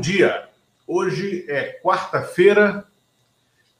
[0.00, 0.44] bom dia.
[0.86, 2.86] Hoje é quarta-feira,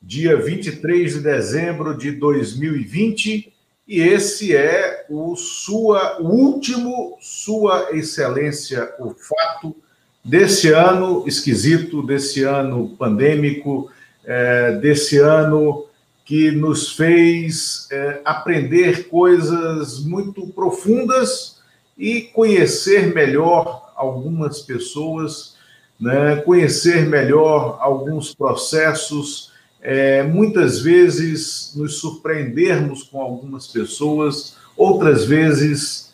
[0.02, 3.50] dia 23 de dezembro de 2020,
[3.88, 9.74] e esse é o, sua, o último Sua Excelência, o fato
[10.22, 13.90] desse ano esquisito, desse ano pandêmico,
[14.22, 15.86] é, desse ano
[16.26, 21.62] que nos fez é, aprender coisas muito profundas
[21.96, 25.58] e conhecer melhor algumas pessoas,
[26.00, 36.12] né, conhecer melhor alguns processos, é, muitas vezes nos surpreendermos com algumas pessoas, outras vezes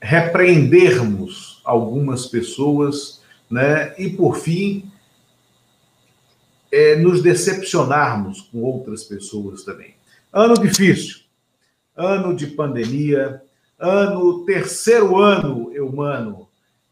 [0.00, 3.20] repreendermos algumas pessoas,
[3.50, 4.90] né, e por fim
[6.70, 9.94] é, nos decepcionarmos com outras pessoas também.
[10.32, 11.20] Ano difícil,
[11.96, 13.42] ano de pandemia,
[13.78, 16.47] ano, terceiro ano, Eumano,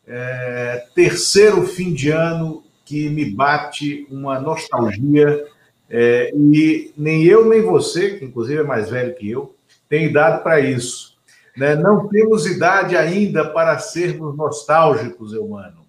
[0.06, 5.44] é, terceiro fim de ano que me bate uma nostalgia,
[5.90, 9.54] é, e nem eu nem você, que inclusive é mais velho que eu,
[9.88, 11.16] tem idade para isso.
[11.56, 11.74] Né?
[11.74, 15.86] Não temos idade ainda para sermos nostálgicos, Eumano.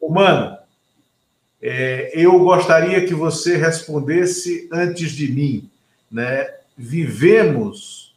[0.00, 0.56] Humano,
[1.60, 5.70] é, eu gostaria que você respondesse antes de mim.
[6.10, 6.48] Né?
[6.76, 8.14] Vivemos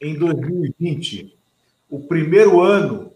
[0.00, 1.36] em 2020
[1.90, 3.13] o primeiro ano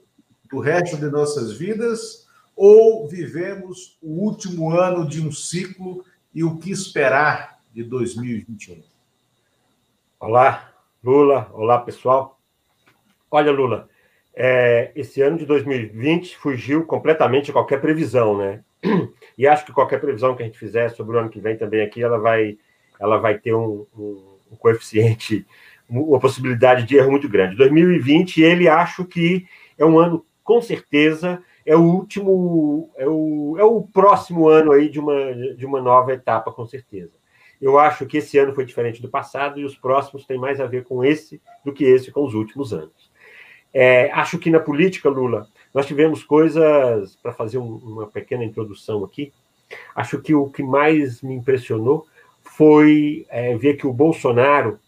[0.51, 6.05] do resto de nossas vidas ou vivemos o último ano de um ciclo
[6.35, 8.83] e o que esperar de 2021?
[10.19, 11.51] Olá, Lula.
[11.53, 12.41] Olá, pessoal.
[13.31, 13.89] Olha, Lula,
[14.35, 18.65] é, esse ano de 2020 fugiu completamente de qualquer previsão, né?
[19.37, 21.81] E acho que qualquer previsão que a gente fizer sobre o ano que vem também
[21.83, 22.59] aqui, ela vai,
[22.99, 25.47] ela vai ter um, um, um coeficiente,
[25.89, 27.57] uma possibilidade de erro muito grande.
[27.57, 29.47] 2020, ele acho que
[29.79, 34.89] é um ano, com certeza, é o último, é o, é o próximo ano aí
[34.89, 37.13] de uma, de uma nova etapa, com certeza.
[37.61, 40.65] Eu acho que esse ano foi diferente do passado e os próximos têm mais a
[40.65, 43.13] ver com esse do que esse com os últimos anos.
[43.75, 49.05] É, acho que na política, Lula, nós tivemos coisas, para fazer um, uma pequena introdução
[49.05, 49.31] aqui,
[49.95, 52.07] acho que o que mais me impressionou
[52.41, 54.81] foi é, ver que o Bolsonaro,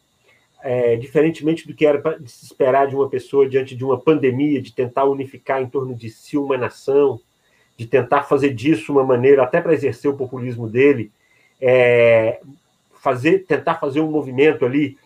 [0.63, 4.61] é, diferentemente do que era de se esperar de uma pessoa diante de uma pandemia,
[4.61, 7.21] de tentar unificar em torno de si uma nação,
[7.77, 11.11] de tentar fazer disso uma maneira, até para exercer o populismo dele,
[11.61, 12.41] é,
[12.95, 14.99] fazer, tentar fazer um movimento ali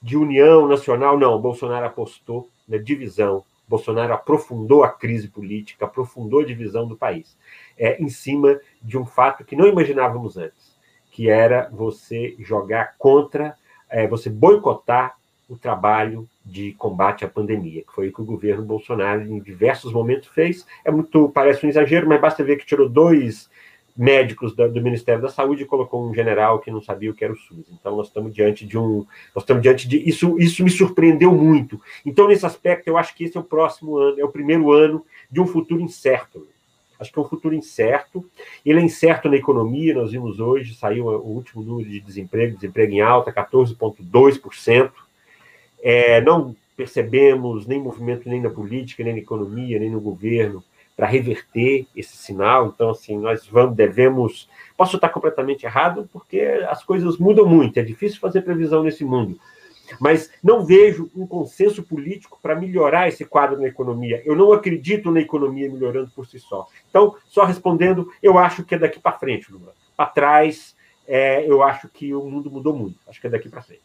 [0.00, 6.44] de união nacional, não, Bolsonaro apostou na divisão, Bolsonaro aprofundou a crise política, aprofundou a
[6.46, 7.36] divisão do país,
[7.78, 10.76] é, em cima de um fato que não imaginávamos antes,
[11.10, 13.56] que era você jogar contra,
[13.94, 15.14] é, você boicotar
[15.48, 19.92] o trabalho de combate à pandemia, que foi o que o governo Bolsonaro, em diversos
[19.92, 20.66] momentos, fez.
[20.84, 23.48] É muito, parece um exagero, mas basta ver que tirou dois
[23.96, 27.22] médicos do, do, Ministério da Saúde e colocou um general que não sabia o que
[27.22, 27.66] era o SUS.
[27.72, 31.80] Então nós estamos diante de um, nós estamos diante de isso, isso me surpreendeu muito.
[32.04, 35.06] Então nesse aspecto eu acho que esse é o próximo ano, é o primeiro ano
[35.30, 36.48] de um futuro incerto.
[36.98, 38.24] Acho que é um futuro incerto.
[38.64, 39.94] Ele é incerto na economia.
[39.94, 44.90] Nós vimos hoje saiu o último número de desemprego, desemprego em alta, 14,2%.
[45.82, 50.62] É, não percebemos nem movimento nem na política, nem na economia, nem no governo
[50.96, 52.72] para reverter esse sinal.
[52.74, 54.48] Então, assim, nós vamos, devemos.
[54.76, 59.38] Posso estar completamente errado, porque as coisas mudam muito, é difícil fazer previsão nesse mundo.
[60.00, 64.22] Mas não vejo um consenso político para melhorar esse quadro na economia.
[64.24, 66.66] Eu não acredito na economia melhorando por si só.
[66.88, 69.74] Então, só respondendo, eu acho que é daqui para frente, Lula.
[69.96, 70.74] Para trás,
[71.06, 72.98] é, eu acho que o mundo mudou muito.
[73.06, 73.82] Acho que é daqui para frente.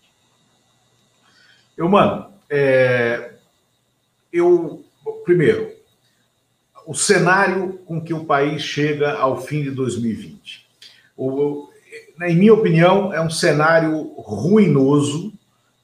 [1.80, 3.36] Eu, mano, é...
[4.34, 4.84] eu.
[5.24, 5.72] Primeiro,
[6.86, 10.68] o cenário com que o país chega ao fim de 2020.
[11.16, 11.70] O,
[12.22, 15.34] em minha opinião, é um cenário ruinoso,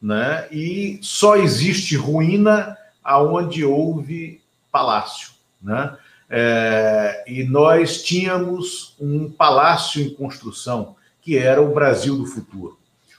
[0.02, 0.48] né?
[0.52, 5.32] E só existe ruína aonde houve palácio,
[5.62, 5.98] né?
[6.30, 12.78] É, e nós tínhamos um palácio em construção, que era o Brasil do futuro.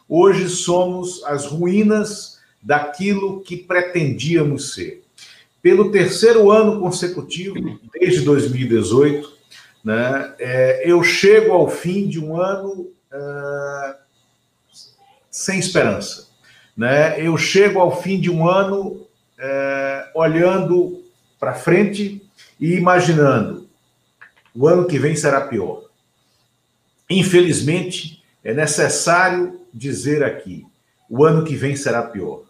[0.08, 5.06] Hoje somos as ruínas daquilo que pretendíamos ser
[5.66, 9.32] pelo terceiro ano consecutivo, desde 2018,
[9.82, 13.96] né, é, eu chego ao fim de um ano é,
[15.28, 16.25] sem esperança.
[16.76, 17.20] Né?
[17.20, 19.06] Eu chego ao fim de um ano
[19.38, 21.02] é, olhando
[21.38, 22.22] para frente
[22.60, 23.68] e imaginando
[24.54, 25.84] o ano que vem será pior.
[27.08, 30.66] Infelizmente, é necessário dizer aqui:
[31.08, 32.42] o ano que vem será pior.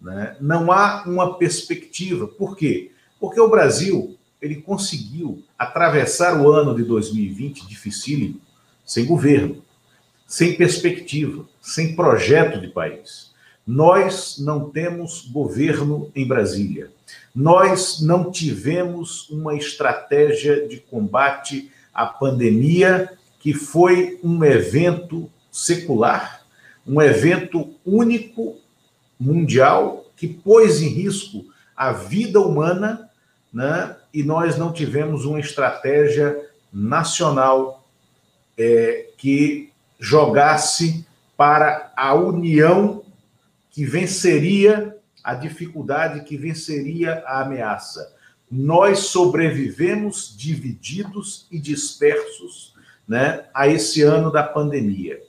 [0.00, 0.36] Né?
[0.40, 2.26] Não há uma perspectiva.
[2.26, 2.90] Por quê?
[3.20, 8.40] Porque o Brasil ele conseguiu atravessar o ano de 2020 dificílimo,
[8.84, 9.62] sem governo,
[10.26, 13.33] sem perspectiva, sem projeto de país.
[13.66, 16.90] Nós não temos governo em Brasília.
[17.34, 26.42] Nós não tivemos uma estratégia de combate à pandemia, que foi um evento secular,
[26.86, 28.56] um evento único,
[29.18, 31.46] mundial, que pôs em risco
[31.76, 33.10] a vida humana,
[33.52, 33.96] né?
[34.12, 36.36] e nós não tivemos uma estratégia
[36.72, 37.84] nacional
[38.58, 41.06] é, que jogasse
[41.36, 43.03] para a união
[43.74, 48.14] que venceria a dificuldade, que venceria a ameaça.
[48.48, 52.72] Nós sobrevivemos divididos e dispersos
[53.06, 55.20] né, a esse ano da pandemia.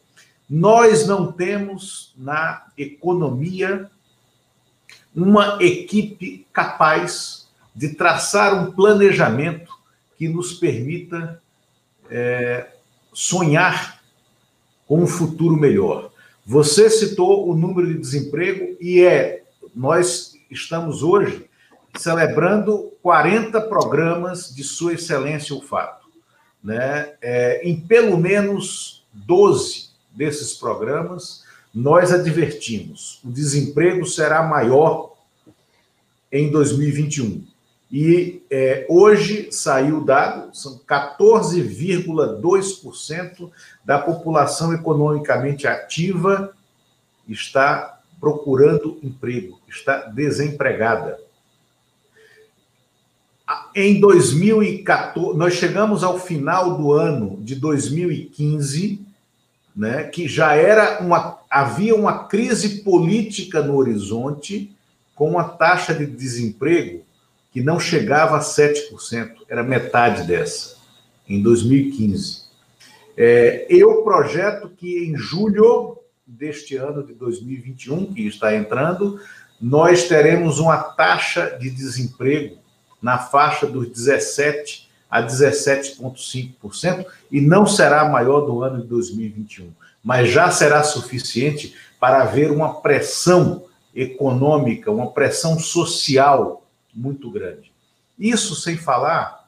[0.47, 3.89] Nós não temos na economia
[5.15, 9.73] uma equipe capaz de traçar um planejamento
[10.19, 11.41] que nos permita
[12.11, 12.67] é,
[13.11, 14.03] sonhar
[14.85, 16.11] com um futuro melhor.
[16.45, 19.43] Você citou o número de desemprego e é
[19.75, 21.49] nós estamos hoje
[21.97, 26.05] celebrando 40 programas de Sua Excelência o Fato.
[26.63, 27.13] Né?
[27.19, 31.43] É, em pelo menos 12 desses programas,
[31.73, 35.15] nós advertimos: o desemprego será maior
[36.31, 37.43] em 2021.
[37.97, 43.49] E é, hoje saiu o dado, são 14,2%
[43.85, 46.53] da população economicamente ativa
[47.25, 51.17] está procurando emprego, está desempregada.
[53.73, 59.05] Em 2014, nós chegamos ao final do ano de 2015,
[59.73, 64.75] né, que já era uma havia uma crise política no horizonte
[65.15, 67.04] com uma taxa de desemprego
[67.55, 70.75] que não chegava a 7%, era metade dessa,
[71.25, 72.41] em 2015.
[73.15, 75.97] É, eu projeto que em julho
[76.27, 79.21] deste ano de 2021, que está entrando,
[79.61, 82.57] nós teremos uma taxa de desemprego
[83.01, 89.71] na faixa dos 17 a 17,5% e não será maior do ano de 2021,
[90.03, 93.63] mas já será suficiente para haver uma pressão
[93.95, 96.64] econômica, uma pressão social
[96.95, 97.71] muito grande.
[98.17, 99.45] Isso sem falar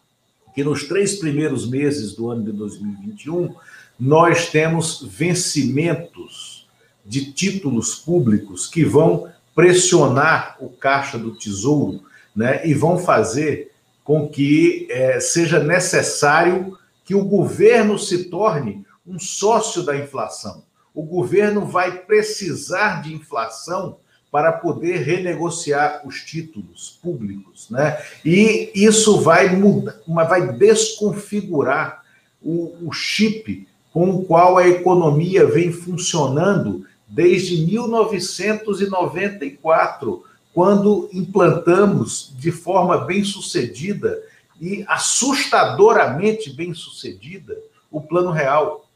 [0.54, 3.56] que nos três primeiros meses do ano de 2021,
[4.00, 6.68] nós temos vencimentos
[7.06, 12.04] de títulos públicos que vão pressionar o caixa do tesouro
[12.36, 13.72] né, e vão fazer
[14.04, 20.64] com que é, seja necessário que o governo se torne um sócio da inflação.
[20.94, 23.98] O governo vai precisar de inflação
[24.38, 28.00] para poder renegociar os títulos públicos, né?
[28.24, 32.04] E isso vai mudar, vai desconfigurar
[32.40, 40.24] o, o chip com o qual a economia vem funcionando desde 1994,
[40.54, 44.22] quando implantamos de forma bem sucedida
[44.62, 47.58] e assustadoramente bem sucedida
[47.90, 48.88] o Plano Real.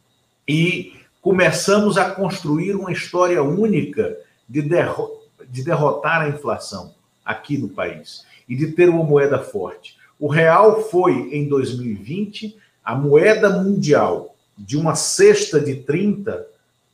[0.48, 4.16] E começamos a construir uma história única
[4.48, 5.21] de derrota
[5.52, 6.94] de derrotar a inflação
[7.24, 9.98] aqui no país e de ter uma moeda forte.
[10.20, 16.48] O real foi, em 2020, a moeda mundial de uma cesta de 30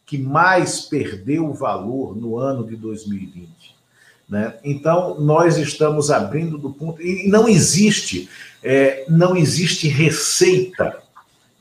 [0.06, 3.76] que mais perdeu valor no ano de 2020.
[4.30, 4.58] Né?
[4.64, 7.02] Então, nós estamos abrindo do ponto.
[7.02, 8.30] E não existe,
[8.64, 11.02] é, não existe receita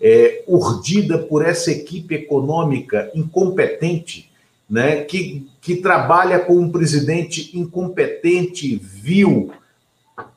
[0.00, 4.31] é, urdida por essa equipe econômica incompetente
[4.68, 9.52] né, que, que trabalha com um presidente incompetente, vil,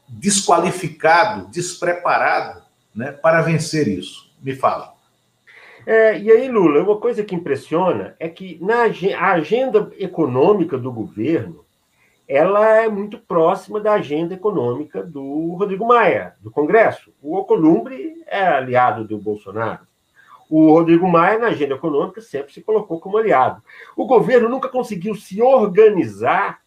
[0.08, 2.62] desqualificado, despreparado
[2.96, 4.30] né, para vencer isso.
[4.42, 4.94] Me fala.
[5.86, 8.84] É, e aí, Lula, uma coisa que impressiona é que na
[9.18, 11.66] a agenda econômica do governo
[12.28, 17.12] ela é muito próxima da agenda econômica do Rodrigo Maia, do Congresso.
[17.24, 19.89] O Alcolumbre é aliado do Bolsonaro
[20.50, 23.62] o Rodrigo Maia, na agenda econômica, sempre se colocou como aliado.
[23.96, 26.62] O governo nunca conseguiu se organizar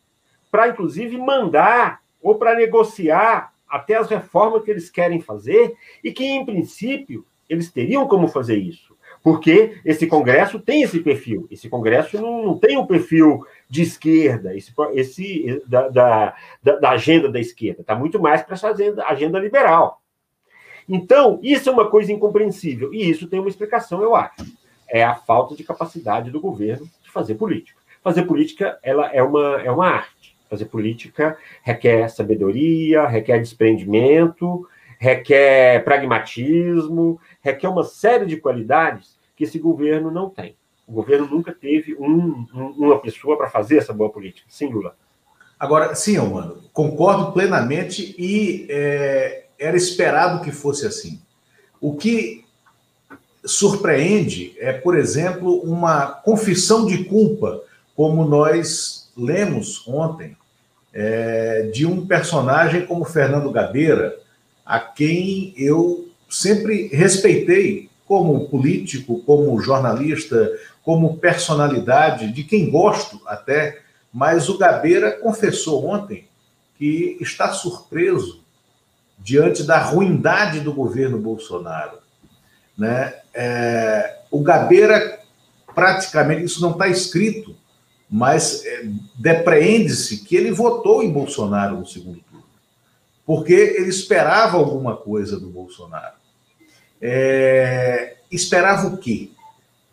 [0.50, 5.74] para, inclusive, mandar ou para negociar até as reformas que eles querem fazer
[6.04, 8.96] e que, em princípio, eles teriam como fazer isso.
[9.22, 11.46] Porque esse Congresso tem esse perfil.
[11.50, 17.30] Esse Congresso não, não tem um perfil de esquerda, esse, esse da, da, da agenda
[17.30, 17.80] da esquerda.
[17.80, 20.01] Está muito mais para essa agenda, agenda liberal.
[20.94, 22.92] Então, isso é uma coisa incompreensível.
[22.92, 24.44] E isso tem uma explicação, eu acho.
[24.86, 27.80] É a falta de capacidade do governo de fazer política.
[28.02, 30.36] Fazer política ela é uma, é uma arte.
[30.50, 34.68] Fazer política requer sabedoria, requer desprendimento,
[34.98, 40.56] requer pragmatismo, requer uma série de qualidades que esse governo não tem.
[40.86, 44.46] O governo nunca teve um, um, uma pessoa para fazer essa boa política.
[44.50, 44.94] Sim, Lula.
[45.58, 51.20] Agora, sim, mano, concordo plenamente e é, era esperado que fosse assim.
[51.80, 52.44] O que
[53.44, 57.62] surpreende é, por exemplo, uma confissão de culpa,
[57.94, 60.36] como nós lemos ontem,
[60.92, 64.18] é, de um personagem como Fernando Gabeira,
[64.66, 70.50] a quem eu sempre respeitei como político, como jornalista,
[70.82, 73.80] como personalidade, de quem gosto até,
[74.12, 76.26] mas o Gabeira confessou ontem
[76.76, 78.41] que está surpreso
[79.22, 81.98] diante da ruindade do governo Bolsonaro.
[82.76, 83.14] Né?
[83.32, 85.20] É, o Gabeira,
[85.74, 87.56] praticamente, isso não está escrito,
[88.10, 88.84] mas é,
[89.18, 92.44] depreende-se que ele votou em Bolsonaro no segundo turno,
[93.24, 96.16] porque ele esperava alguma coisa do Bolsonaro.
[97.00, 99.30] É, esperava o quê?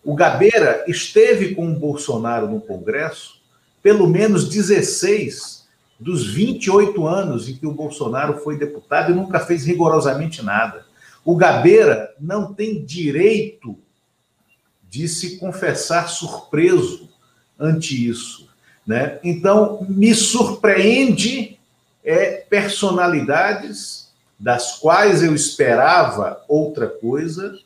[0.04, 3.40] O Gabeira esteve com o Bolsonaro no Congresso
[3.82, 5.59] pelo menos 16
[6.00, 10.86] dos 28 anos em que o Bolsonaro foi deputado e nunca fez rigorosamente nada.
[11.26, 13.78] O Gabeira não tem direito
[14.90, 17.10] de se confessar surpreso
[17.60, 18.48] ante isso.
[18.88, 19.20] Né?
[19.24, 21.60] Então, me surpreende
[22.04, 27.60] é, personalidades das quais eu esperava outra coisa,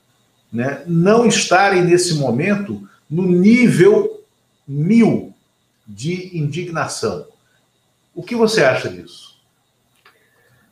[0.52, 4.24] né, não estarem nesse momento no nível
[4.68, 5.34] mil
[5.88, 7.28] de indignação.
[8.14, 9.42] O que você acha disso?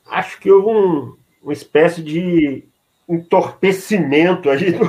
[0.06, 2.64] Acho que houve um, uma espécie de
[3.08, 4.84] entorpecimento aí do,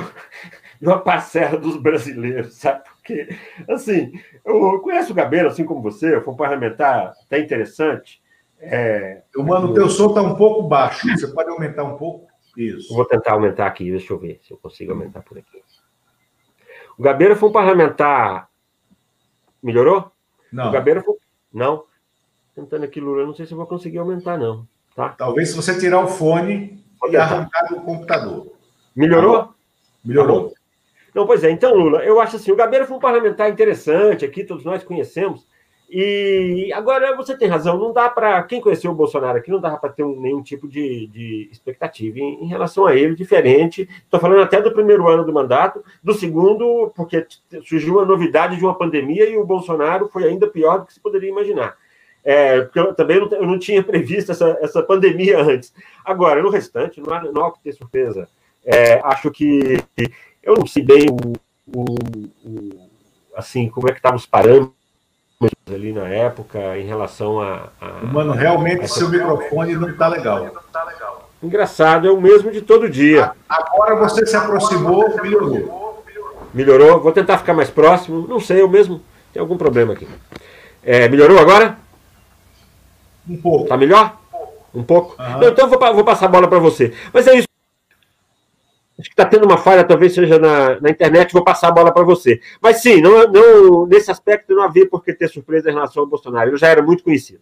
[0.80, 2.84] de uma parcela dos brasileiros, sabe?
[2.84, 3.28] Porque,
[3.68, 4.12] assim,
[4.44, 8.22] eu conheço o Gabeira, assim como você, foi um parlamentar até interessante,
[8.66, 11.06] é, Mano, o teu som está um pouco baixo.
[11.08, 12.28] Você pode aumentar um pouco?
[12.56, 12.92] Isso.
[12.92, 15.62] Eu vou tentar aumentar aqui, deixa eu ver se eu consigo aumentar por aqui.
[16.96, 18.48] O Gabeira foi um parlamentar.
[19.62, 20.10] Melhorou?
[20.52, 20.68] Não.
[20.68, 21.16] O Gabeira foi.
[21.52, 21.84] Não.
[22.54, 24.66] Tentando aqui, Lula, não sei se eu vou conseguir aumentar, não.
[24.94, 25.08] Tá?
[25.10, 28.52] Talvez se você tirar o fone e arrancar do computador.
[28.94, 29.44] Melhorou?
[29.44, 29.54] Tá
[30.04, 30.50] Melhorou.
[30.50, 30.56] Tá
[31.14, 31.50] não, pois é.
[31.50, 35.46] Então, Lula, eu acho assim: o Gabeira foi um parlamentar interessante aqui, todos nós conhecemos.
[35.88, 38.42] E agora você tem razão, não dá para.
[38.44, 42.18] Quem conheceu o Bolsonaro aqui não dá para ter um, nenhum tipo de, de expectativa
[42.18, 43.88] em, em, relação a ele, diferente.
[44.02, 47.24] Estou falando até do primeiro ano do mandato, do segundo, porque
[47.64, 51.00] surgiu uma novidade de uma pandemia e o Bolsonaro foi ainda pior do que se
[51.00, 51.76] poderia imaginar.
[52.24, 55.72] É, porque eu também não, eu não tinha previsto essa, essa pandemia antes.
[56.04, 58.26] Agora, no restante, não há, não há que ter surpresa.
[58.64, 59.78] É, acho que
[60.42, 61.84] eu não sei bem o, o,
[62.44, 62.88] o
[63.36, 64.72] assim, como é que estavam os parâmetros
[65.68, 67.68] ali na época em relação a.
[67.78, 70.50] a Mano, realmente seu microfone não está legal.
[71.42, 73.32] Engraçado, é o mesmo de todo dia.
[73.46, 76.02] Agora você se aproximou, melhorou.
[76.54, 77.00] Melhorou?
[77.00, 78.26] Vou tentar ficar mais próximo.
[78.26, 79.02] Não sei, eu mesmo.
[79.30, 80.08] Tem algum problema aqui.
[80.82, 81.83] É, melhorou agora?
[83.28, 83.68] Um pouco.
[83.68, 84.20] Tá melhor?
[84.74, 85.20] Um pouco?
[85.22, 85.40] Uhum.
[85.40, 86.92] Não, então eu vou, vou passar a bola para você.
[87.12, 87.48] Mas é isso.
[88.98, 91.92] Acho que está tendo uma falha, talvez seja na, na internet, vou passar a bola
[91.92, 92.40] para você.
[92.62, 96.08] Mas sim, não, não, nesse aspecto não havia por que ter surpresa em relação ao
[96.08, 96.50] Bolsonaro.
[96.50, 97.40] Ele já era muito conhecido.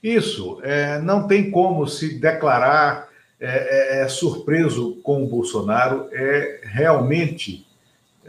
[0.00, 3.08] Isso, é, não tem como se declarar
[3.40, 7.66] é, é, é surpreso com o Bolsonaro, é realmente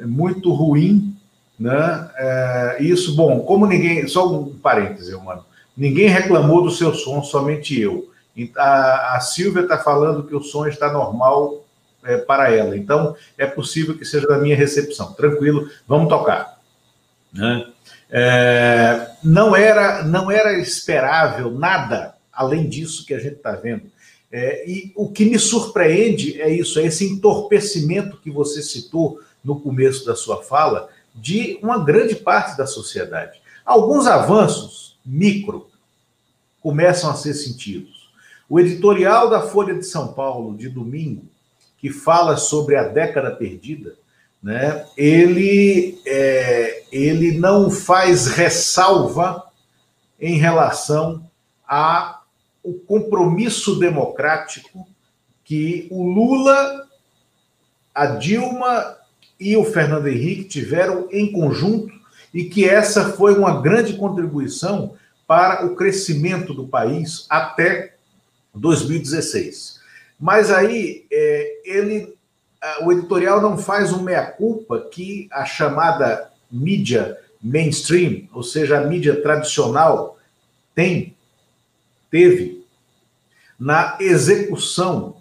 [0.01, 1.15] muito ruim,
[1.59, 2.09] né?
[2.15, 5.45] É, isso, bom, como ninguém, só um parêntese, mano,
[5.79, 8.11] ninguém reclamou do seu som, somente eu.
[8.57, 11.65] A, a Silvia está falando que o som está normal
[12.03, 12.77] é, para ela.
[12.77, 15.13] Então, é possível que seja da minha recepção.
[15.13, 16.59] Tranquilo, vamos tocar.
[17.33, 17.65] Né?
[18.11, 23.83] É, não, era, não era esperável nada além disso que a gente está vendo.
[24.31, 29.59] É, e o que me surpreende é isso, é esse entorpecimento que você citou no
[29.59, 33.41] começo da sua fala de uma grande parte da sociedade.
[33.65, 35.69] Alguns avanços micro
[36.61, 38.09] começam a ser sentidos.
[38.49, 41.25] O editorial da Folha de São Paulo, de domingo,
[41.77, 43.95] que fala sobre a década perdida,
[44.41, 49.43] né, ele, é, ele não faz ressalva
[50.19, 51.29] em relação
[51.67, 52.23] ao
[52.87, 54.87] compromisso democrático
[55.43, 56.87] que o Lula,
[57.93, 58.97] a Dilma
[59.39, 61.98] e o Fernando Henrique tiveram em conjunto
[62.33, 64.93] e que essa foi uma grande contribuição
[65.27, 67.93] para o crescimento do país até
[68.53, 69.79] 2016.
[70.19, 72.15] Mas aí é, ele,
[72.83, 79.21] o editorial não faz um meia-culpa que a chamada mídia mainstream, ou seja, a mídia
[79.21, 80.17] tradicional,
[80.75, 81.15] tem,
[82.11, 82.65] teve.
[83.59, 85.17] na execução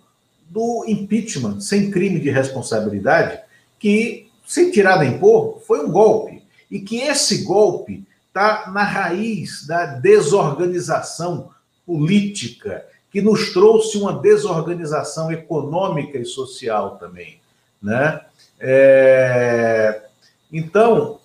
[0.48, 3.40] do impeachment sem crime de responsabilidade,
[3.78, 6.37] que, sem tirar nem pôr, foi um golpe.
[6.70, 11.50] E que esse golpe está na raiz da desorganização
[11.86, 17.40] política, que nos trouxe uma desorganização econômica e social também.
[17.82, 18.20] Né?
[18.60, 20.02] É...
[20.52, 21.18] Então,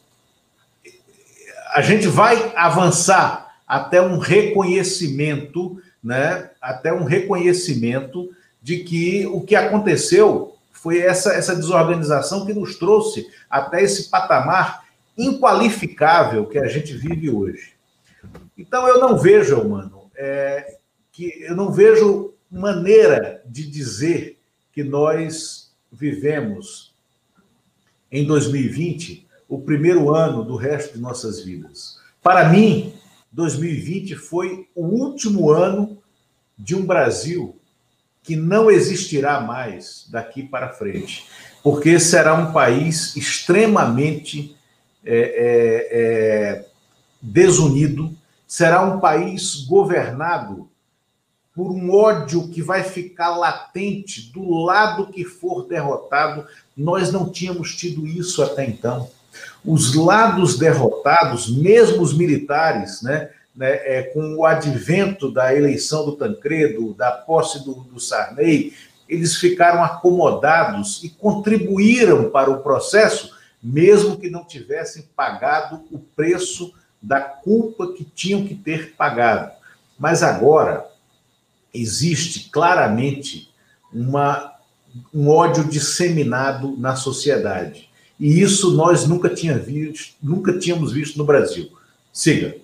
[1.74, 6.50] a gente vai avançar até um reconhecimento, né?
[6.62, 8.30] até um reconhecimento
[8.62, 14.84] de que o que aconteceu foi essa, essa desorganização que nos trouxe até esse patamar
[15.18, 17.74] inqualificável que a gente vive hoje.
[18.58, 20.78] Então, eu não vejo, mano, é,
[21.12, 24.40] que eu não vejo maneira de dizer
[24.72, 26.94] que nós vivemos
[28.12, 31.98] em 2020 o primeiro ano do resto de nossas vidas.
[32.22, 32.94] Para mim,
[33.32, 35.98] 2020 foi o último ano
[36.58, 37.60] de um Brasil
[38.22, 41.28] que não existirá mais daqui para frente,
[41.62, 44.56] porque será um país extremamente
[45.06, 46.66] é, é, é,
[47.22, 48.12] desunido,
[48.48, 50.70] será um país governado
[51.56, 56.46] por um ódio que vai ficar latente do lado que for derrotado.
[56.76, 59.10] Nós não tínhamos tido isso até então.
[59.64, 66.14] Os lados derrotados, mesmo os militares, né, né, é, com o advento da eleição do
[66.14, 68.74] Tancredo, da posse do, do Sarney,
[69.08, 73.33] eles ficaram acomodados e contribuíram para o processo,
[73.64, 79.52] mesmo que não tivessem pagado o preço da culpa que tinham que ter pagado.
[79.98, 80.86] Mas agora
[81.74, 83.50] existe claramente
[83.92, 84.54] uma,
[85.14, 87.90] um ódio disseminado na sociedade.
[88.20, 91.70] E isso nós nunca, tinha visto, nunca tínhamos visto no Brasil.
[92.12, 92.56] Siga.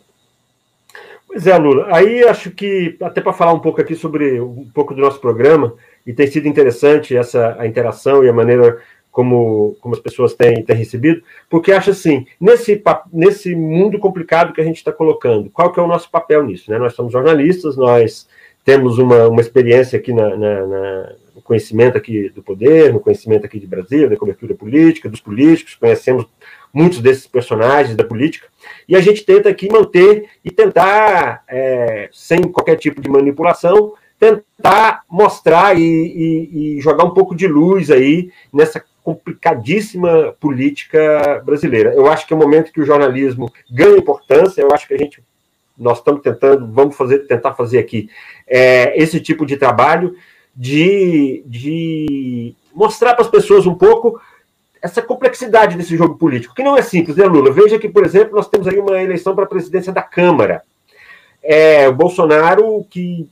[1.27, 1.87] Pois é, Lula.
[1.95, 5.73] Aí acho que, até para falar um pouco aqui sobre um pouco do nosso programa,
[6.05, 10.63] e tem sido interessante essa a interação e a maneira como, como as pessoas têm,
[10.63, 15.71] têm recebido, porque acho assim, nesse, nesse mundo complicado que a gente está colocando, qual
[15.71, 16.69] que é o nosso papel nisso?
[16.69, 16.77] Né?
[16.77, 18.27] Nós somos jornalistas, nós
[18.63, 23.45] temos uma, uma experiência aqui na, na, na, no conhecimento aqui do poder, no conhecimento
[23.45, 26.25] aqui de Brasília, da cobertura política, dos políticos, conhecemos
[26.71, 28.47] muitos desses personagens da política,
[28.87, 35.03] e a gente tenta aqui manter e tentar, é, sem qualquer tipo de manipulação, tentar
[35.09, 41.93] mostrar e, e, e, jogar um pouco de luz aí nessa complicadíssima política brasileira.
[41.95, 44.97] Eu acho que é o momento que o jornalismo ganha importância, eu acho que a
[44.97, 45.23] gente
[45.77, 48.09] nós estamos tentando, vamos fazer, tentar fazer aqui
[48.45, 50.13] é, esse tipo de trabalho
[50.53, 54.19] de, de mostrar para as pessoas um pouco
[54.81, 57.51] essa complexidade desse jogo político, que não é simples, né, Lula?
[57.51, 60.63] Veja que, por exemplo, nós temos aí uma eleição para a presidência da Câmara.
[61.41, 63.29] É, o Bolsonaro, que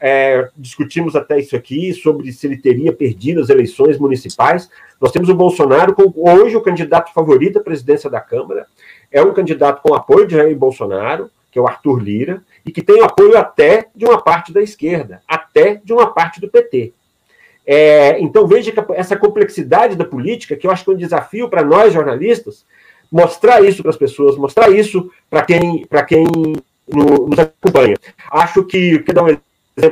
[0.00, 4.68] é, discutimos até isso aqui, sobre se ele teria perdido as eleições municipais.
[5.00, 8.66] Nós temos o Bolsonaro, com, hoje o candidato favorito à presidência da Câmara,
[9.10, 12.82] é um candidato com apoio de Jair Bolsonaro, que é o Arthur Lira, e que
[12.82, 16.92] tem apoio até de uma parte da esquerda, até de uma parte do PT.
[17.66, 21.48] É, então veja que essa complexidade da política, que eu acho que é um desafio
[21.48, 22.64] para nós jornalistas,
[23.10, 26.24] mostrar isso para as pessoas, mostrar isso para quem, quem
[26.86, 27.96] no, nos acompanha.
[28.30, 29.45] Acho que, quer um exemplo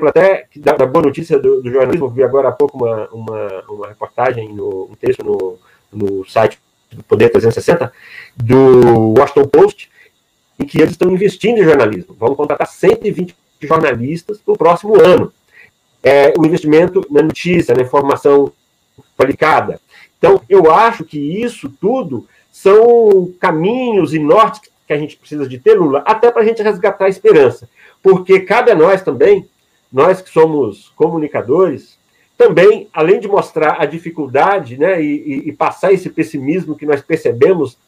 [0.08, 3.88] até da, da boa notícia do, do, jornalismo, vi agora há pouco uma, uma, uma
[3.88, 5.58] reportagem, no, um texto no,
[5.92, 6.58] no site
[6.90, 7.92] do Poder 360,
[8.36, 9.90] do Washington Post,
[10.58, 12.14] em que eles estão investindo em jornalismo.
[12.18, 15.32] Vão contratar 120 jornalistas no próximo ano
[16.04, 18.52] é, o investimento na notícia, na informação
[19.16, 19.80] qualificada.
[20.18, 25.58] Então, eu acho que isso tudo são caminhos e nortes que a gente precisa de
[25.58, 27.68] ter, Lula, até para a gente resgatar a esperança.
[28.02, 29.48] Porque cabe a nós também,
[29.94, 31.96] nós que somos comunicadores,
[32.36, 37.78] também, além de mostrar a dificuldade né, e, e passar esse pessimismo que nós percebemos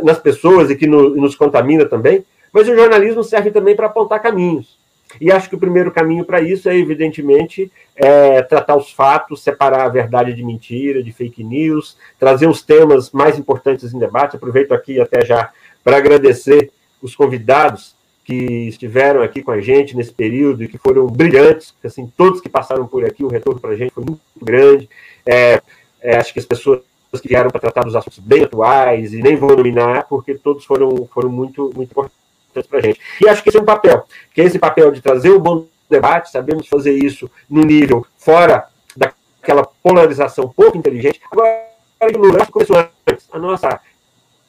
[0.00, 4.22] nas pessoas e que no, nos contamina também, mas o jornalismo serve também para apontar
[4.22, 4.78] caminhos.
[5.20, 9.86] E acho que o primeiro caminho para isso é, evidentemente, é, tratar os fatos, separar
[9.86, 14.36] a verdade de mentira, de fake news, trazer os temas mais importantes em debate.
[14.36, 15.50] Aproveito aqui até já
[15.82, 16.70] para agradecer
[17.02, 17.97] os convidados
[18.28, 22.48] que estiveram aqui com a gente nesse período e que foram brilhantes, assim, todos que
[22.50, 24.86] passaram por aqui, o retorno para a gente foi muito grande.
[25.24, 25.62] É,
[26.02, 26.82] é, acho que as pessoas
[27.22, 31.08] que vieram para tratar dos assuntos bem atuais, e nem vou nominar, porque todos foram,
[31.10, 32.18] foram muito, muito importantes
[32.50, 33.00] importante para a gente.
[33.18, 35.66] E acho que esse é um papel, que é esse papel de trazer o bom
[35.88, 41.18] debate, sabemos fazer isso no nível fora daquela polarização pouco inteligente.
[41.30, 41.66] Agora,
[42.02, 43.26] o Lula começou antes.
[43.32, 43.80] A nossa.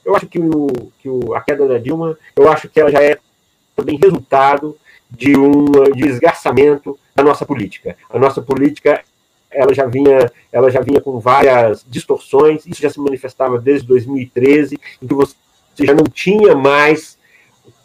[0.03, 3.01] Eu acho que, o, que o, a queda da Dilma, eu acho que ela já
[3.01, 3.17] é
[3.79, 4.77] também resultado
[5.09, 5.65] de um
[5.95, 7.97] de esgarçamento da nossa política.
[8.09, 9.03] A nossa política
[9.51, 14.79] ela já vinha, ela já vinha com várias distorções, isso já se manifestava desde 2013,
[15.01, 15.35] em que você
[15.79, 17.17] já não tinha mais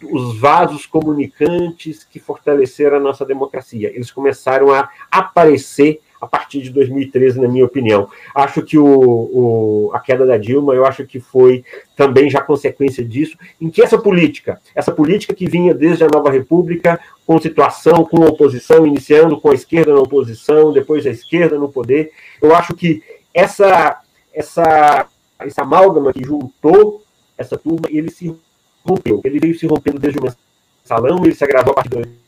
[0.02, 3.90] os vasos comunicantes que fortaleceram a nossa democracia.
[3.94, 8.08] Eles começaram a aparecer a partir de 2013, na minha opinião.
[8.34, 13.04] Acho que o, o, a queda da Dilma, eu acho que foi também já consequência
[13.04, 18.04] disso, em que essa política, essa política que vinha desde a Nova República, com situação,
[18.04, 22.10] com oposição, iniciando com a esquerda na oposição, depois a esquerda no poder,
[22.40, 24.00] eu acho que essa,
[24.32, 25.06] essa,
[25.38, 27.02] essa amálgama que juntou
[27.36, 28.34] essa turma, ele se
[28.84, 29.20] rompeu.
[29.24, 30.34] Ele veio se rompendo desde o
[30.84, 32.23] salão, ele se agravou a partir de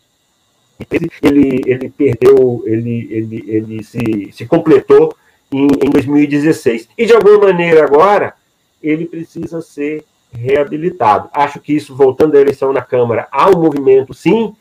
[1.23, 5.15] ele, ele perdeu, ele, ele, ele se, se completou
[5.51, 6.89] em, em 2016.
[6.97, 8.35] E, de alguma maneira, agora,
[8.83, 11.29] ele precisa ser reabilitado.
[11.33, 14.55] Acho que isso, voltando à eleição na Câmara, há um movimento, sim,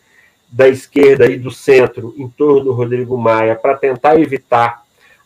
[0.52, 4.84] da esquerda e do centro em torno do Rodrigo Maia para tentar evitar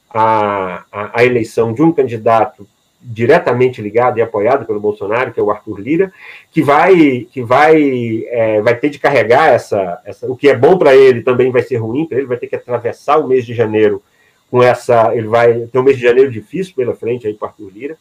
[0.10, 2.68] a, a, a, eleição de um candidato
[3.02, 6.14] diretamente ligado e apoiado pelo Bolsonaro, que é o Arthur Lira,
[6.52, 10.78] que vai que vai é, vai ter de carregar essa, essa o que é bom
[10.78, 13.54] para ele também vai ser ruim para ele, vai ter que atravessar o mês de
[13.54, 14.04] janeiro
[14.52, 17.72] com essa, ele vai ter um mês de janeiro difícil pela frente aí para Arthur
[17.72, 17.98] Lira.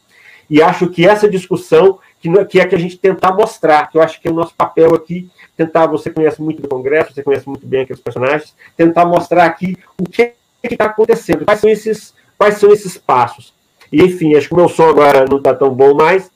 [0.49, 4.01] E acho que essa discussão que, que é que a gente tentar mostrar, que eu
[4.01, 7.47] acho que é o nosso papel aqui, tentar, você conhece muito do Congresso, você conhece
[7.47, 10.33] muito bem aqueles personagens, tentar mostrar aqui o que
[10.63, 13.53] está acontecendo, quais são esses quais são esses passos.
[13.91, 16.29] E, enfim, acho que meu som agora não está tão bom mais.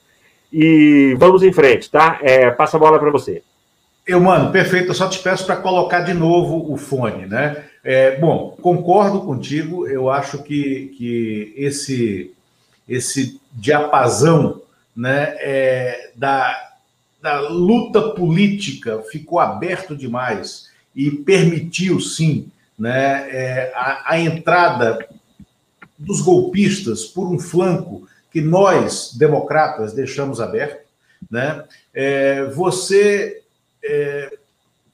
[0.52, 2.18] E vamos em frente, tá?
[2.22, 3.42] É, passa a bola para você.
[4.06, 4.88] Eu, mano, perfeito.
[4.88, 7.64] Eu só te peço para colocar de novo o fone, né?
[7.82, 9.86] É, bom, concordo contigo.
[9.86, 12.32] Eu acho que, que esse,
[12.88, 14.62] esse diapasão
[14.94, 16.72] né, é, da,
[17.20, 25.06] da luta política ficou aberto demais e permitiu, sim, né, é, a, a entrada
[25.98, 30.84] dos golpistas por um flanco que nós, democratas, deixamos aberto.
[31.30, 31.64] Né?
[31.92, 33.42] É, você
[33.82, 34.36] é,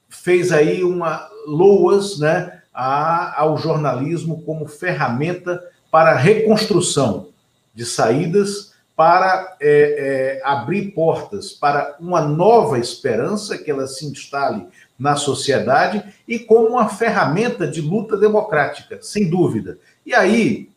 [0.09, 7.29] fez aí uma loas né, a, ao jornalismo como ferramenta para reconstrução
[7.73, 14.67] de saídas, para é, é, abrir portas para uma nova esperança que ela se instale
[14.99, 19.79] na sociedade e como uma ferramenta de luta democrática, sem dúvida.
[20.05, 20.69] E aí,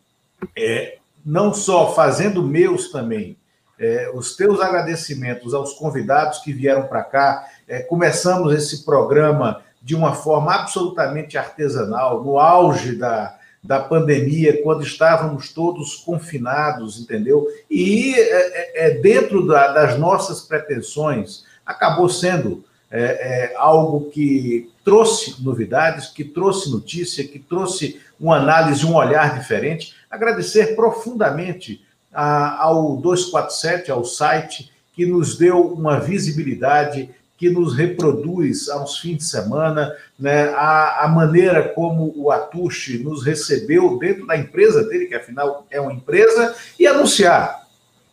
[0.56, 3.36] é, não só fazendo meus também,
[3.78, 7.46] é, os teus agradecimentos aos convidados que vieram para cá.
[7.66, 14.82] É, começamos esse programa de uma forma absolutamente artesanal, no auge da, da pandemia, quando
[14.82, 17.46] estávamos todos confinados, entendeu?
[17.70, 24.70] E é, é, é dentro da, das nossas pretensões, acabou sendo é, é, algo que
[24.84, 29.94] trouxe novidades, que trouxe notícia, que trouxe uma análise, um olhar diferente.
[30.14, 38.68] Agradecer profundamente a, ao 247, ao site, que nos deu uma visibilidade, que nos reproduz
[38.68, 44.36] aos fins de semana, né, a, a maneira como o Atushi nos recebeu dentro da
[44.36, 47.66] empresa dele, que afinal é uma empresa, e anunciar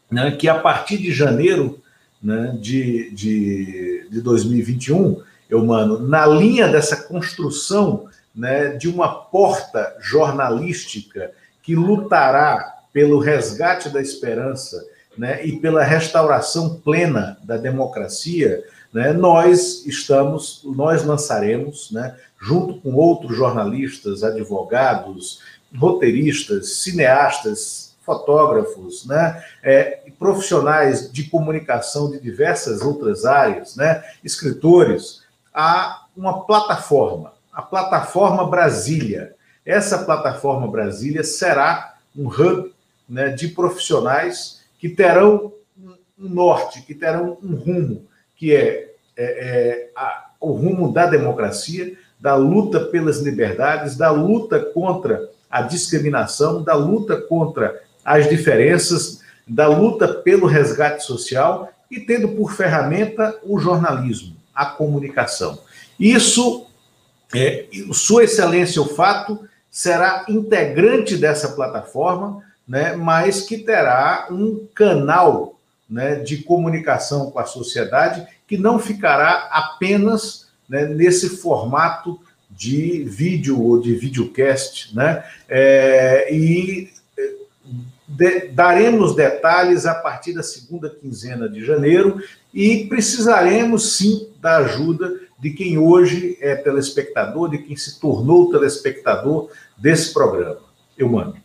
[0.10, 1.80] né, que a partir de janeiro
[2.22, 9.96] né, de, de, de 2021, eu, mano, na linha dessa construção né, de uma porta
[10.00, 11.32] jornalística
[11.62, 14.86] que lutará pelo resgate da esperança
[15.18, 22.94] né, e pela restauração plena da democracia, né, nós estamos, nós lançaremos, né, junto com
[22.96, 25.42] outros jornalistas, advogados,
[25.76, 35.22] roteiristas, cineastas, fotógrafos, né, é, profissionais de comunicação de diversas outras áreas, né, escritores,
[35.54, 39.36] a uma plataforma, a plataforma Brasília.
[39.66, 42.74] Essa plataforma Brasília será um hub
[43.08, 49.92] né, de profissionais que terão um norte, que terão um rumo, que é, é, é
[49.96, 56.74] a, o rumo da democracia, da luta pelas liberdades, da luta contra a discriminação, da
[56.74, 64.36] luta contra as diferenças, da luta pelo resgate social e tendo por ferramenta o jornalismo,
[64.56, 65.60] a comunicação.
[66.00, 66.66] Isso,
[67.36, 75.58] é, Sua Excelência o Fato, será integrante dessa plataforma, né, mas que terá um canal
[75.90, 83.62] né, de comunicação com a sociedade que não ficará apenas né, nesse formato de vídeo
[83.62, 85.24] ou de videocast, né?
[85.50, 86.92] É, e
[88.08, 92.22] de, daremos detalhes a partir da segunda quinzena de janeiro
[92.54, 99.50] e precisaremos sim da ajuda de quem hoje é telespectador, de quem se tornou telespectador
[99.76, 100.60] desse programa.
[100.96, 101.36] Eu mando.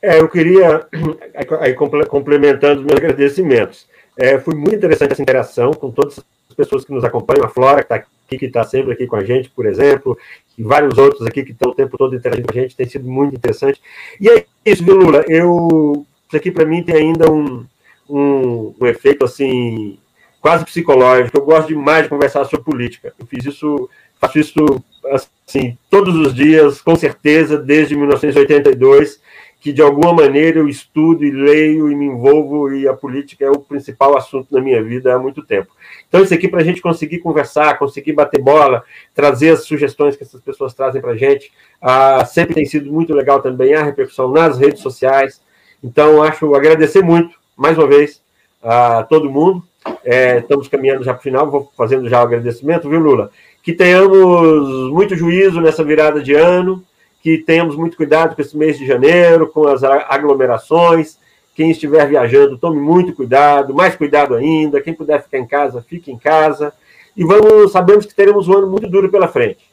[0.00, 0.86] É, eu queria,
[1.60, 6.92] aí, complementando meus agradecimentos, é, foi muito interessante essa interação com todas as pessoas que
[6.92, 9.66] nos acompanham, a Flora, que está aqui, que está sempre aqui com a gente, por
[9.66, 10.16] exemplo,
[10.56, 13.06] e vários outros aqui que estão o tempo todo interagindo com a gente, tem sido
[13.06, 13.82] muito interessante.
[14.18, 15.24] E é isso, viu, Lula?
[15.28, 17.66] Eu, isso aqui para mim tem ainda um,
[18.08, 19.98] um, um efeito assim
[20.40, 21.36] quase psicológico.
[21.36, 23.12] Eu gosto demais de conversar sobre política.
[23.18, 23.88] Eu fiz isso,
[24.20, 29.20] faço isso assim todos os dias, com certeza, desde 1982
[29.60, 33.50] que de alguma maneira eu estudo e leio e me envolvo e a política é
[33.50, 35.68] o principal assunto na minha vida há muito tempo.
[36.08, 40.22] Então, isso aqui para a gente conseguir conversar, conseguir bater bola, trazer as sugestões que
[40.22, 41.50] essas pessoas trazem para a gente,
[41.82, 45.40] ah, sempre tem sido muito legal também a repercussão nas redes sociais.
[45.82, 48.22] Então, acho agradecer muito, mais uma vez,
[48.62, 49.66] a todo mundo.
[50.04, 53.30] É, estamos caminhando já para o final, vou fazendo já o agradecimento, viu, Lula?
[53.62, 56.84] Que tenhamos muito juízo nessa virada de ano,
[57.22, 61.18] que tenhamos muito cuidado com esse mês de janeiro, com as aglomerações.
[61.54, 64.80] Quem estiver viajando, tome muito cuidado, mais cuidado ainda.
[64.80, 66.72] Quem puder ficar em casa, fique em casa.
[67.16, 69.68] E vamos, sabemos que teremos um ano muito duro pela frente,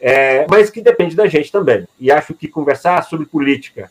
[0.00, 1.86] é, mas que depende da gente também.
[1.98, 3.88] E acho que conversar sobre política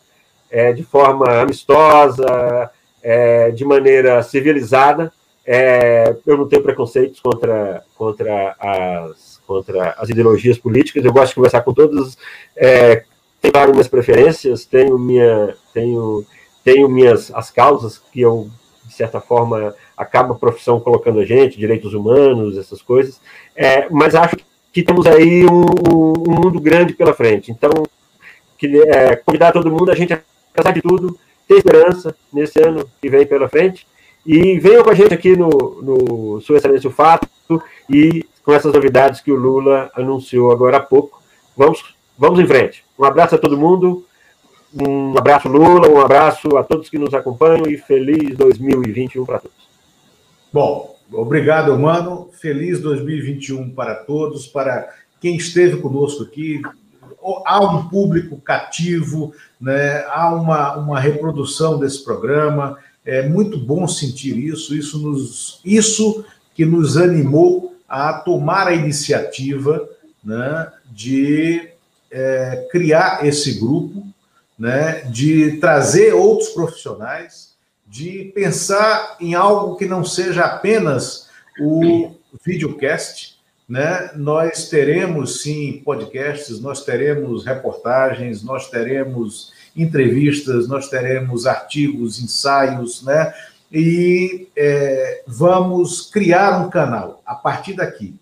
[0.52, 2.70] é, de forma amistosa,
[3.02, 5.14] é, de maneira civilizada,
[5.48, 11.06] é, eu não tenho preconceitos contra, contra as contra as ideologias políticas.
[11.06, 12.18] Eu gosto de conversar com todos.
[12.56, 13.06] É,
[13.42, 16.26] tenho minhas preferências, tenho minha, tenho,
[16.66, 18.50] tenho minhas as causas que eu
[18.86, 23.22] de certa forma acaba a profissão colocando a gente, direitos humanos, essas coisas.
[23.56, 24.36] É, mas acho
[24.72, 27.52] que temos aí um, um, mundo grande pela frente.
[27.52, 27.72] Então,
[28.58, 30.14] que, é, convidar todo mundo a gente,
[30.54, 33.88] apesar de tudo, ter esperança nesse ano que vem pela frente.
[34.28, 35.48] E venham com a gente aqui no,
[35.82, 37.30] no Sua Excelência o Fato
[37.90, 41.24] e com essas novidades que o Lula anunciou agora há pouco.
[41.56, 42.84] Vamos, vamos em frente.
[43.00, 44.06] Um abraço a todo mundo,
[44.74, 49.58] um abraço, Lula, um abraço a todos que nos acompanham e feliz 2021 para todos.
[50.52, 52.30] Bom, obrigado, mano.
[52.34, 54.90] Feliz 2021 para todos, para
[55.22, 56.62] quem esteve conosco aqui.
[57.46, 60.04] Há um público cativo, né?
[60.10, 62.78] há uma, uma reprodução desse programa.
[63.08, 64.76] É muito bom sentir isso.
[64.76, 69.88] Isso, nos, isso que nos animou a tomar a iniciativa
[70.22, 71.70] né, de
[72.12, 74.06] é, criar esse grupo,
[74.60, 77.56] né, de trazer outros profissionais,
[77.88, 81.30] de pensar em algo que não seja apenas
[81.62, 82.12] o
[82.46, 83.38] videocast.
[83.70, 84.12] Né?
[84.16, 93.34] Nós teremos, sim, podcasts, nós teremos reportagens, nós teremos entrevistas, nós teremos artigos, ensaios, né?
[93.72, 98.16] e é, vamos criar um canal a partir daqui.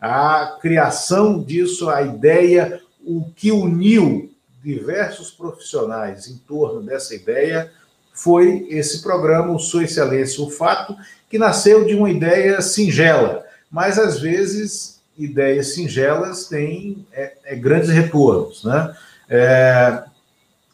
[0.00, 4.30] A criação disso, a ideia, o que uniu
[4.62, 7.70] diversos profissionais em torno dessa ideia
[8.12, 10.96] foi esse programa, o Sua Excelência, o Fato,
[11.28, 17.88] que nasceu de uma ideia singela, mas às vezes ideias singelas têm é, é, grandes
[17.88, 18.94] retornos, né?
[19.28, 20.02] É,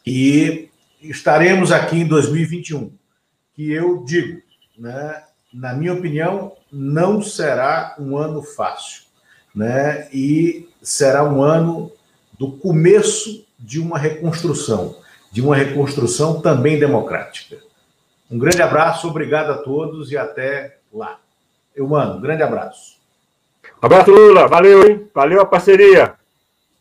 [0.05, 0.69] e
[1.01, 2.91] estaremos aqui em 2021
[3.53, 4.41] que eu digo,
[4.77, 9.03] né, na minha opinião, não será um ano fácil,
[9.53, 10.07] né?
[10.13, 11.91] E será um ano
[12.37, 14.95] do começo de uma reconstrução,
[15.31, 17.57] de uma reconstrução também democrática.
[18.31, 21.19] Um grande abraço, obrigado a todos e até lá.
[21.75, 22.97] Eu mando, um grande abraço.
[23.81, 24.47] Abraço, Lula.
[24.47, 25.09] Valeu, hein?
[25.13, 26.15] Valeu a parceria.